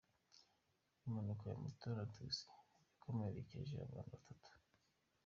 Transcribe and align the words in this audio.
Impanuka 1.05 1.43
ya 1.51 1.57
moto 1.63 1.85
na 1.97 2.05
taxi 2.15 2.45
yakomerekeje 2.89 3.75
abantu 3.85 4.13
batatu 4.25 4.51